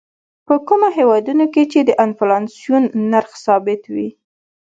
[0.47, 4.09] په کومو هېوادونو کې چې د انفلاسیون نرخ ثابت وي.